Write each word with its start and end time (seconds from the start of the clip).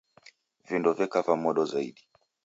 Vindo 0.69 0.93
veka 1.01 1.21
va 1.27 1.35
modo 1.41 1.67
zaidi 1.73 2.07